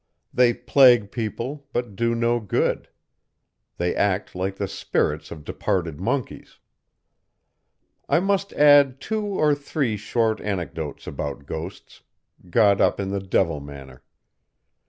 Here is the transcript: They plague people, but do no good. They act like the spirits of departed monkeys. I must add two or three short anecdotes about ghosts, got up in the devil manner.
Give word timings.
They 0.33 0.55
plague 0.55 1.11
people, 1.11 1.67
but 1.73 1.95
do 1.95 2.15
no 2.15 2.39
good. 2.39 2.89
They 3.77 3.95
act 3.95 4.33
like 4.33 4.55
the 4.55 4.67
spirits 4.67 5.29
of 5.29 5.43
departed 5.45 5.99
monkeys. 6.01 6.57
I 8.09 8.19
must 8.19 8.51
add 8.53 8.99
two 8.99 9.23
or 9.23 9.53
three 9.53 9.97
short 9.97 10.41
anecdotes 10.41 11.05
about 11.05 11.45
ghosts, 11.45 12.01
got 12.49 12.81
up 12.81 12.99
in 12.99 13.11
the 13.11 13.21
devil 13.21 13.59
manner. 13.59 14.01